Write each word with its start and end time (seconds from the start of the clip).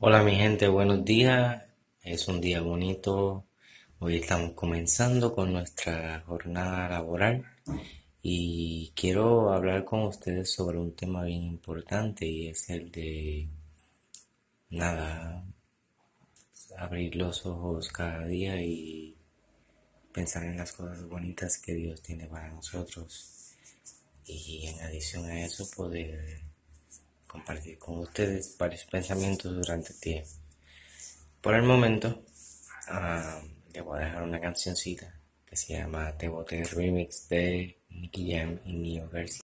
Hola 0.00 0.22
mi 0.24 0.34
gente, 0.34 0.66
buenos 0.68 1.04
días. 1.04 1.62
Es 2.02 2.26
un 2.26 2.40
día 2.40 2.60
bonito. 2.60 3.46
Hoy 4.00 4.16
estamos 4.16 4.52
comenzando 4.52 5.32
con 5.32 5.52
nuestra 5.52 6.20
jornada 6.26 6.88
laboral 6.88 7.44
y 8.20 8.92
quiero 8.96 9.52
hablar 9.52 9.84
con 9.84 10.02
ustedes 10.02 10.52
sobre 10.52 10.78
un 10.78 10.94
tema 10.96 11.22
bien 11.24 11.44
importante 11.44 12.26
y 12.26 12.48
es 12.48 12.68
el 12.70 12.90
de 12.90 13.48
nada, 14.68 15.44
abrir 16.76 17.14
los 17.14 17.46
ojos 17.46 17.88
cada 17.88 18.26
día 18.26 18.60
y 18.60 19.16
pensar 20.12 20.44
en 20.44 20.58
las 20.58 20.72
cosas 20.72 21.08
bonitas 21.08 21.58
que 21.58 21.72
Dios 21.72 22.02
tiene 22.02 22.26
para 22.26 22.50
nosotros 22.50 23.54
y 24.26 24.66
en 24.66 24.80
adición 24.80 25.26
a 25.26 25.44
eso 25.44 25.64
poder 25.76 26.53
compartir 27.34 27.76
con 27.80 27.98
ustedes 27.98 28.56
varios 28.56 28.84
pensamientos 28.84 29.52
durante 29.56 29.92
el 29.92 29.98
día. 29.98 30.22
Por 31.40 31.56
el 31.56 31.64
momento, 31.64 32.22
uh, 32.88 33.44
le 33.72 33.80
voy 33.80 34.00
a 34.00 34.04
dejar 34.04 34.22
una 34.22 34.40
cancioncita 34.40 35.20
que 35.44 35.56
se 35.56 35.74
llama 35.74 36.16
Te 36.16 36.28
Bote 36.28 36.62
Remix 36.62 37.28
de 37.28 37.82
Nicky 37.90 38.32
Jam 38.32 38.60
y 38.64 38.74
Neo 38.74 39.08
Garcia. 39.10 39.42